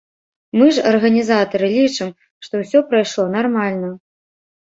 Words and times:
Мы 0.59 0.69
ж, 0.75 0.83
арганізатары, 0.91 1.67
лічым, 1.77 2.09
што 2.47 2.53
ўсё 2.63 2.79
прайшло 2.93 3.23
нармальна. 3.37 3.93